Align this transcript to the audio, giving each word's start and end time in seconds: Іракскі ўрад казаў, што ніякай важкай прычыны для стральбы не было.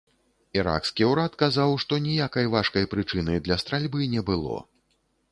Іракскі 0.59 1.03
ўрад 1.09 1.35
казаў, 1.41 1.73
што 1.83 1.99
ніякай 2.05 2.49
важкай 2.55 2.87
прычыны 2.93 3.35
для 3.49 3.57
стральбы 3.65 4.07
не 4.15 4.23
было. 4.31 4.57